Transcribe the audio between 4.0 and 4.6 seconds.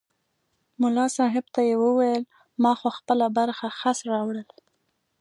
راوړل.